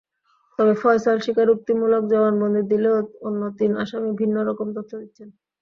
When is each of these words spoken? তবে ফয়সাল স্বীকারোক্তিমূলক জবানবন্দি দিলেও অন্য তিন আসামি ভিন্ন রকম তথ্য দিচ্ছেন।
তবে 0.59 0.73
ফয়সাল 0.81 1.17
স্বীকারোক্তিমূলক 1.25 2.03
জবানবন্দি 2.11 2.63
দিলেও 2.71 2.95
অন্য 3.27 3.41
তিন 3.59 3.71
আসামি 3.83 4.11
ভিন্ন 4.21 4.35
রকম 4.49 4.67
তথ্য 4.77 4.91
দিচ্ছেন। 5.01 5.29